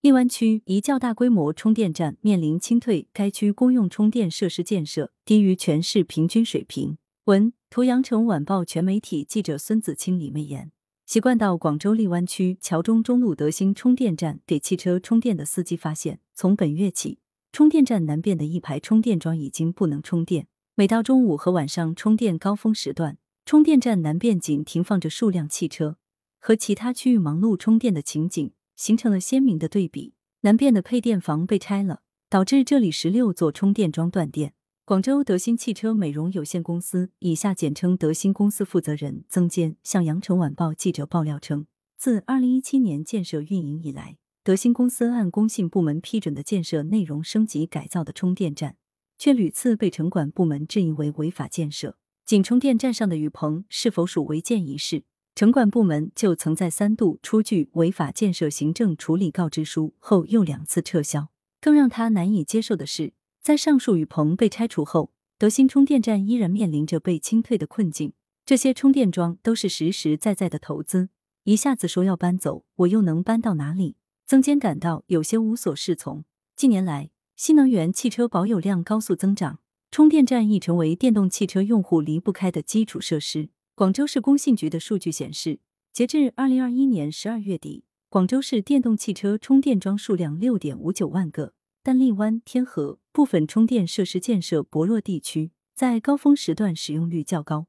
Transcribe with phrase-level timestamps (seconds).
[0.00, 6.98] 荔湾区一较大规模充电站面临清退，该区公用充电设施建设低于全市平均水平。
[7.24, 10.70] 文图：羊城晚报全媒体记者孙子清、李媚妍。
[11.04, 17.18] 习惯到广州荔湾区桥中中路德兴充电站给汽车充电的司机发现，从本月起，
[17.50, 20.46] 充电站南边的一排充电桩已经不能充电。
[20.76, 25.96] 每到中午和晚上充电高峰时段，充电站南边仅停放着数辆汽车，
[26.38, 28.52] 和其他区域忙碌充电的情景。
[28.78, 30.14] 形成了鲜明的对比。
[30.42, 34.54] 南边的配电房被拆了，导致这里十六座充电桩断电。
[34.84, 41.66] 广州德兴汽车美容有限公司（以下简称德兴公司）负责人曾坚向羊城晚报记者爆料称，
[41.98, 48.76] 自二零一七年建设运营以来，德兴公司按工信部门批准的建设内容升级改造的充电站，
[49.18, 51.98] 却屡次被城管部门质疑为违法建设。
[52.24, 55.02] 仅充电站上的雨棚是否属违建一事？
[55.38, 61.28] 城管部门就曾在三度出具违法建设行政处理告知书后，又两次撤销。
[61.60, 68.14] 更让他难以接受的是，在上述雨棚被拆除后，德兴充电站依然面临着被清退的困境。
[68.44, 71.08] 这些充电桩都是实实在在的投资，
[71.44, 73.94] 一下子说要搬走，我又能搬到哪里？
[74.26, 76.24] 曾坚感到有些无所适从。
[76.56, 79.60] 近年来，新能源汽车保有量高速增长，
[79.92, 83.50] 充电站已成为电动汽车用户离不开的基础设施。
[83.78, 85.60] 广州市工信局的数据显示，
[85.92, 91.54] 截至二零二一年十二月底，广州市电动汽车充电桩数量六点五九万个。
[91.84, 97.68] 但荔湾、天河部分充电设施建设薄弱地区，在高峰时段使用率较高，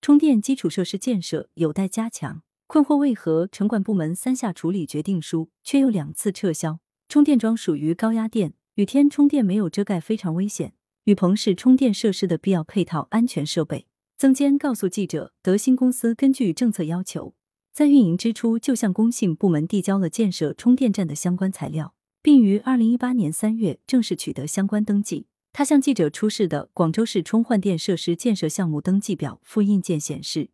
[0.00, 2.40] 充电基础设施建设有待加强。
[2.66, 6.80] 困惑为何城管部门三下处理决定书，却又两次撤销？
[7.06, 10.72] 充电桩属于高压电，雨天充电没有遮盖非常危险。
[11.04, 13.88] 雨棚是充电设施的必要配套安全设备。
[14.20, 17.34] 曾坚告诉记者，德兴公司根据政策要求，
[17.72, 25.28] 在运营之初就向工信部门递交了建设充电站的相关材料，并于二零一八年三月正式取得相关登记。
[25.54, 30.50] 他向记者出示的广州市充换电设施建设项目登记表复印件显示，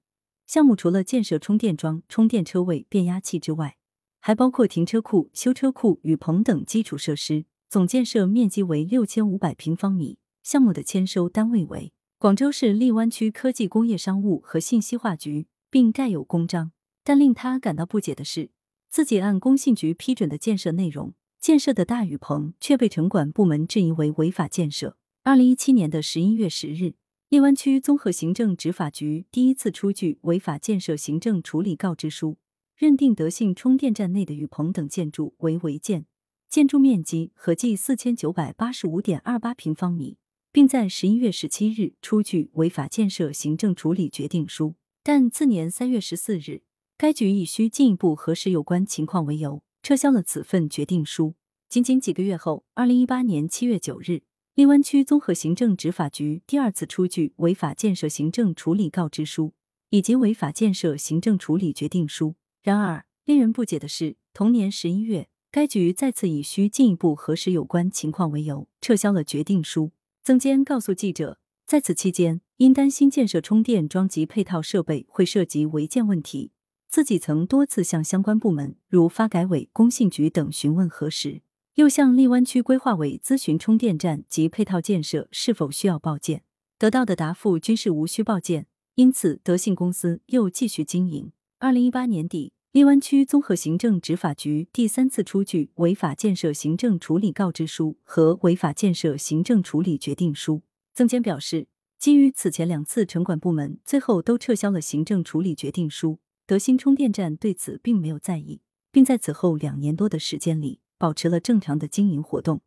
[0.47, 3.76] 项目除了建设充电桩、充电车位、变压器之外，
[4.21, 11.93] 还包括停车库、修车库、雨棚等基础设施，总建设面积为六千五百平方米，项目的签收单位为。
[12.19, 16.72] 广州市荔湾区科技工业商务和信息化局，并盖有公章。
[17.04, 18.49] 但令他感到不解的是，
[18.88, 24.97] 自己按工信局批准的建设内容建设的大雨棚，却被城管部门质疑为违法建设。
[25.25, 26.94] 二零一七年的十一月十日，
[27.28, 32.38] 荔湾区综合行政执法局第一次出具违法建设行政处理告知书，
[32.75, 36.06] 认定德信充电站内的雨棚等建筑为违建，
[36.49, 40.16] 建筑面积合计四千九百八十五点二八平方米。
[40.56, 46.62] 并在十一月十七日出具违法建设行政处理决定书，但次年三月十四日，
[46.97, 51.34] 该局以需进一步核实有关情况为由，撤销了此份决定书。
[51.69, 54.22] 仅仅几个月后，二零一八年七月九日，
[54.55, 59.53] 荔湾区综合行政执法局第二次出具违法建设行政处理告知书
[59.91, 62.37] 以及违法建设行政处理决定书。
[62.62, 69.91] 然而，令人不解的是，同年十一月，该局再次以需进一步核实有关情况为由，撤销了决定书。
[70.26, 71.38] 曾坚告诉记者，
[71.69, 76.50] 在此期间，因担心建设充电桩及配套设备会涉及违建问题，
[76.88, 81.42] 自己曾多次向相关部门如发改委、工信局等询问核实，
[81.76, 86.43] 又向荔湾区规划委咨询充电站及配套建设是否需要报建，
[86.76, 88.66] 得到的答复均是无需报建，
[88.97, 91.31] 因此德信公司又继续经营。
[91.60, 92.56] 二零一八年底。
[92.76, 100.60] 荔湾区综合行政执法局第三次出具违法建设行政处理告知书和违法建设行政处理决定书。
[100.92, 108.60] 曾坚表示，基于此前两次城管部门最后都撤销了行政处理决定书，德兴充电站对此并没有在意，
[108.93, 112.60] 并在此后两年多的时间里保持了正常的经营活动，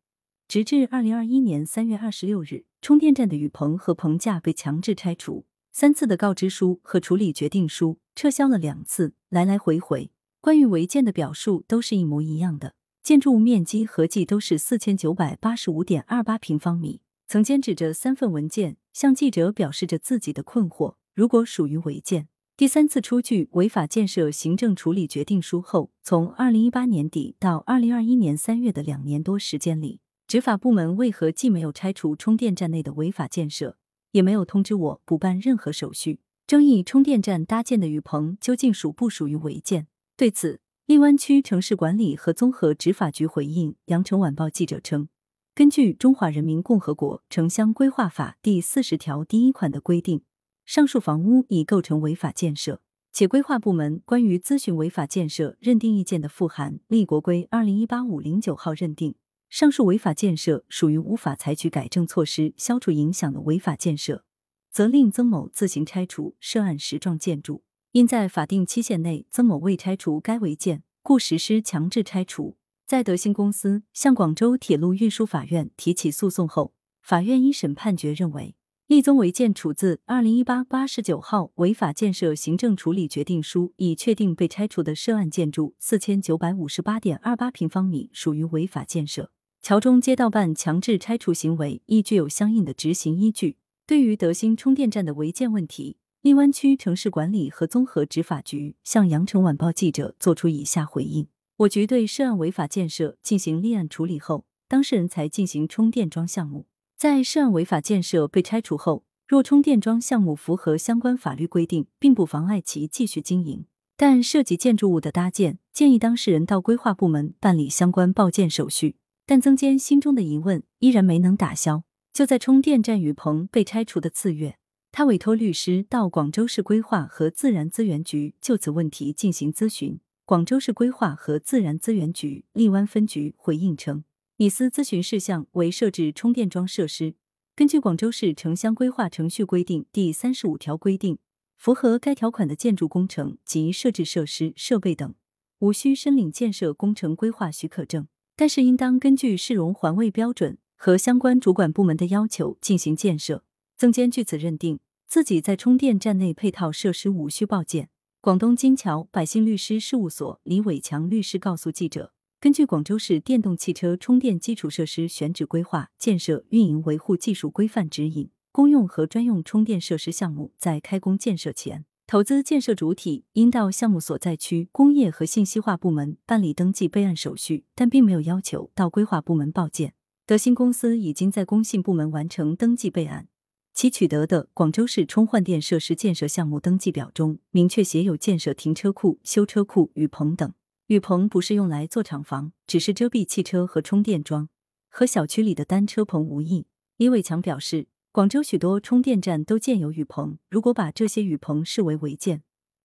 [0.47, 5.45] 直至二零二一年三月二十六日，充电站的雨棚和棚架被强制拆除。
[5.71, 10.09] 三次的告知书和处理决定书撤销了两次，来来回回，
[10.41, 12.73] 关于违建的表述都是一模一样的。
[13.03, 17.01] 建筑面积合计都是四千九百八十五点二八平方米。
[17.27, 22.27] 曾坚指着三份文件向记者表示着自己的困惑：如果属于违建，
[22.57, 33.77] 第三次出具违法建设行政处理决定书后，从二零一八年底到二零二一年三月的两年多时间里，执法部门为何既没有拆除充电站内的违法建设？
[34.11, 36.19] 也没有通知我补办任何手续。
[36.49, 39.85] 争议充电站搭建的雨棚究竟属不属于违建？
[40.17, 45.09] 对此，荔湾区城市管理和综合执法局回应羊城晚报记者称，
[45.53, 50.23] 根据《中华人民共和国城乡规划法》第四十条第一款的规定，
[50.65, 52.81] 上述房屋已构成违法建设。
[53.11, 59.13] 且规划部门关于咨询违法建设认定意见的复函，立国规二零一八五零九号认定，
[59.51, 64.23] 上述违法建设属于无法采取改正措施消除影响的违法建设，
[64.71, 67.63] 责令曾某自行拆除涉案实状建筑。
[67.91, 72.55] 因在法定期限内曾某未拆除该违建，故实施强制拆除。
[72.85, 78.55] 在德兴公司向广州铁路运输法院提起诉讼后，法院一审判决认为，
[78.85, 89.31] 立宗违建处自二零一八八十九号违法建设行政处理决定书已确定被拆除的涉案建筑四千九百五十八点二八平方米属于违法建设，
[89.61, 93.57] 桥中街道办强制拆除行为亦具有相应的执行依据。
[93.89, 101.27] 对于德兴充电站的违建问题，荔湾区城市管理和综合执法局向羊城晚报记者作出以下回应：
[101.57, 106.67] 我局对涉案违法建设进行立案处理后，当事人才进行充电桩项目。
[106.95, 113.65] 在涉案违法建设被拆除后，若充电桩项目符合相关法律规定，并不妨碍其继续经营。
[113.97, 118.97] 但涉及建筑物的搭建，建议当事人到规划部门办理相关报建手续。
[119.25, 121.81] 但曾坚心中的疑问依然没能打消。
[122.19, 124.57] 就在充电站雨棚被拆除的次月。
[124.91, 130.01] 他委托律师到广州市规划和自然资源局就此问题进行咨询。
[130.25, 134.03] 广州市规划和自然资源局荔湾分局回应称，
[134.35, 137.15] 拟司咨询事项为设置充电桩设施。
[137.55, 141.19] 根据广州市城乡规划程序规定第三十五条规定，
[141.55, 145.15] 符合该条款的建筑工程及设置设施、设备等，
[145.59, 153.43] 无需申领建设工程规划许可证，但是应当根据市容环卫标准和相关主管部门的要求进行建设。
[153.77, 154.79] 曾坚据此认定
[155.09, 157.89] 自己在充电站内配套设施无需报建。
[158.21, 179.93] 广东金桥百姓律师事务所李伟强律师告诉记者，根据广州市电动汽车充电基础设施选址规划、建设、运营、维护技术规范指引，公用和专用充电设施项目在开工建设前，投资建设主体应到项目所在区工业和信息化部门办理登记备案手续，但并没有要求到规划部门报建。
[180.29, 183.29] 德兴公司已经在工信部门完成登记备案。
[183.73, 190.53] 其取得的广州市充换电设施建设项目登记表中，明确写有建设停车库、修车库、雨棚等。
[190.85, 194.49] 雨棚不是用来做厂房，只是遮蔽汽车和充电桩，
[194.87, 196.67] 和小区里的单车棚无异。
[196.97, 202.43] 李伟强表示，广州许多充电站都建有雨棚，如果把这些雨棚视为违建，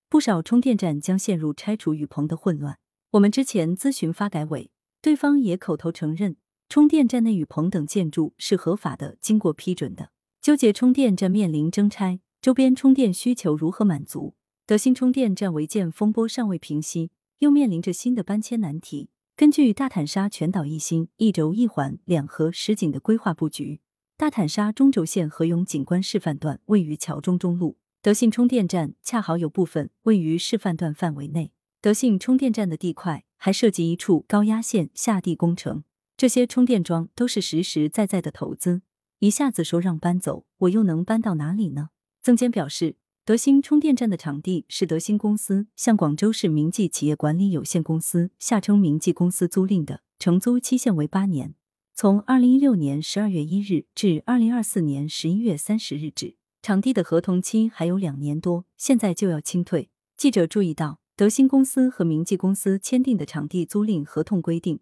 [0.08, 2.78] 不少充电站将陷入拆除雨棚的混乱。
[3.10, 4.70] 我们之前咨询发改委，
[5.02, 6.36] 对方也口头承认，
[6.68, 10.10] 充电站内雨棚等建筑是合法的，经过批准的。
[10.40, 14.34] 纠结充电站面临征拆，周边充电需求如何满足？
[14.66, 19.10] 德兴充电站违建风波尚未平息，又面临着新的搬迁难题。
[19.36, 23.80] 根据大坦沙全岛一心、一轴一环、两河实景的规划布局，
[24.16, 31.52] 大坦沙中轴线合永景观示范段位于桥中中路，德信充电站恰好有部分位于示范段范围内。
[31.80, 35.84] 德信充电站的地块还涉及一处高压线下地工程，
[36.16, 38.82] 这些充电桩都是实实在在的投资。
[39.18, 41.88] 一下子说让搬走，我又能搬到哪里呢？
[42.22, 51.54] 曾坚表示，德兴充电站的场地是德兴公司向广州市明记企业管理有限公司（下称明记公司）租赁的，承租期限为八年，
[51.94, 56.36] 从二零一六年十二月一日至二零二四年十一月三十日止。
[56.62, 59.90] 场地的合同期还有两年多，现在就要清退。
[60.16, 64.80] 记者注意到，德兴公司和明记公司签订的场地租赁合同规定，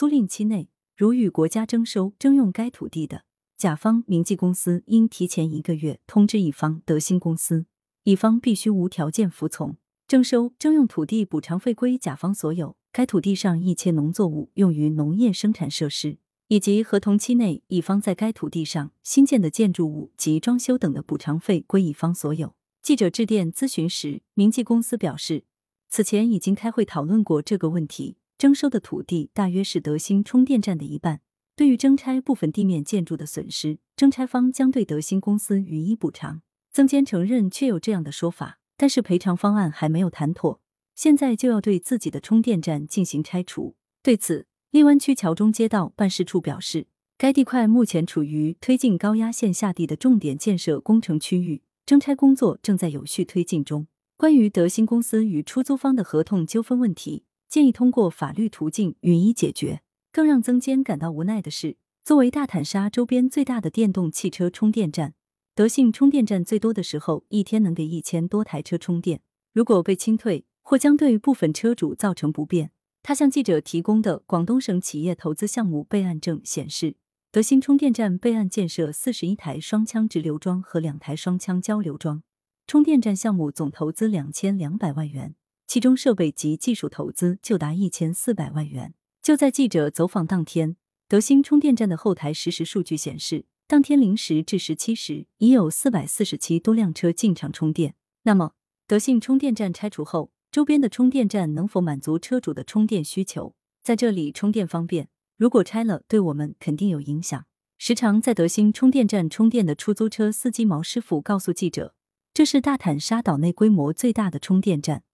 [0.00, 3.26] 租赁期内如与国家征收征用该土地的。
[3.58, 7.66] 甲方明记公司应提前一个月通知乙方德兴公司，
[8.04, 9.76] 乙方必须无条件服从。
[10.08, 16.16] 征收征用土地补偿费归甲方所有，该土地上一切农作物用于农业生产设施，
[16.48, 22.54] 以及合同期内乙方在该土地上新建的建筑物及装修等的补偿费归乙方所有。
[22.80, 25.44] 记者致电咨询时，明记公司表示，
[25.90, 31.20] 此前已经开会讨论过这个问题，征收的土地大约是德兴充电站的一半。
[31.54, 36.40] 对于征拆部分地面建筑的损失，征拆方将对德兴公司予以补偿。
[36.72, 40.62] 曾坚承认确有这样的说法，但是赔偿方案还没有谈妥，
[40.94, 43.76] 现在就要对自己的充电站进行拆除。
[44.02, 46.86] 对此，荔湾区桥中街道办事处表示，
[47.18, 53.86] 该地块目前处于推进高压线下地的重点建设工程区域，征拆工作正在有序推进中。
[54.16, 59.82] 关于德兴公司与出租方的合同纠纷问题，建议通过法律途径予以解决。
[60.12, 65.14] 更让曾坚感到无奈的是，作为大坦沙周边最大的电动汽车充电站，
[65.54, 69.20] 德信充电站最多的时候一天能给一千多台车充电。
[69.52, 72.70] 如果被清退，或将对部分车主造成不便。
[73.02, 76.96] 他向记者提供的广东省企业投资项目备案证显示，
[77.32, 82.22] 德信充电站备案建设四十一台双腔直流桩和两台双腔交流桩，
[82.66, 85.34] 充电站项目总投资两千两百万元，
[85.70, 88.92] 其中设备及技术投资就达一千四百万元。
[89.22, 90.74] 就在记者走访当天，
[91.06, 97.94] 德兴充电站的后台实时数据显示，当天零时至十七时，已有四百四十七多辆车进场充电。
[98.24, 98.54] 那么，
[98.88, 103.54] 德信充电站拆除后，周边的充电站能否满足车主的充电需求？
[103.80, 107.44] 在这里充电方便，如果拆了，对我们肯定有影响。
[107.78, 111.94] 时常在德兴充电站充电的出租车司机毛师傅告诉记者，
[112.34, 115.04] 这是大坦沙岛内规模最大的充电站，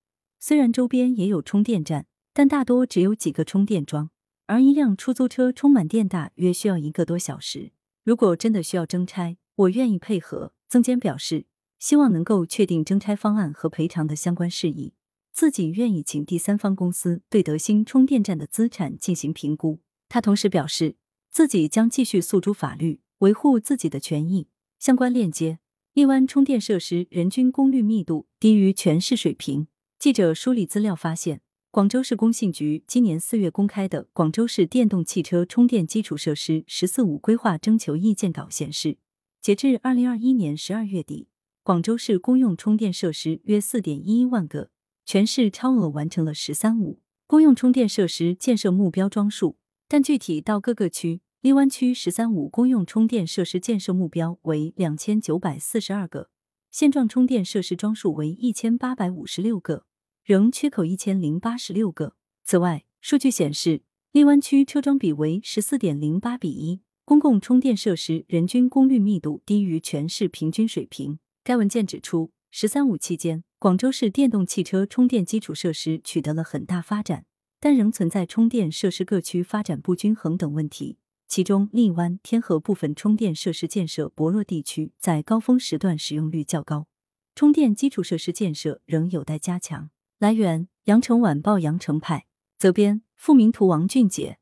[0.46, 2.06] 虽然周边也有充电站。
[2.32, 4.10] 但大多只有几个充电桩，
[4.44, 7.72] 而一辆出租车充满电大约需要一个多小时。
[8.04, 10.52] 如果真的需要征拆，我愿意配合。
[10.68, 11.46] 曾坚表示，
[11.80, 14.92] 希望能够确定征拆方案和赔偿的相关事宜，
[15.32, 19.80] 自己愿意请第三方公司对德兴充电站的资产进行评估。
[20.08, 20.94] 他同时表示，
[21.30, 24.48] 自己将继续诉诸法律，维护自己的权益。
[24.78, 25.58] 相关链接：
[25.94, 29.66] 荔湾充电设施人均功率密度低于全市水平。
[30.06, 31.40] 记者梳理资料发现。
[31.72, 38.98] 广州市工信局今年四月公开的《广州市电动汽车充电基础设施“十四五”规划征求意见稿》显示，
[39.42, 41.26] 截至二零二一年十二月底，
[41.64, 44.70] 广州市公用充电设施约四点一一万个，
[45.04, 49.56] 全市超额完成了“十三五”公用充电设施建设目标桩数。
[49.88, 56.30] 但具体到各个区，荔湾区“十三五”公用充电设施建设目标为两千九百四十二个，
[56.70, 59.84] 现状充电设施桩数为一千八百五十六个。
[60.26, 62.16] 仍缺口一千零八十六个。
[62.42, 71.20] 此外，数据显示，荔湾区车桩比为十四点零八比一，公共充电设施人均功率密度低于全市平均水平。
[71.44, 77.24] 该文件指出，“十三五”期间，广州市电动汽车充电基础设施取得了很大发展，
[77.60, 80.98] 但仍存在充电设施各区发展不均衡等问题。
[81.28, 86.88] 其中，荔湾、天河部分充电设施建设薄弱地区，在高峰时段使用率较高，
[87.36, 89.90] 充电基础设施建设仍有待加强。
[90.18, 92.24] 来源：羊城晚报羊城派，
[92.56, 94.38] 责编：付明图，王俊杰。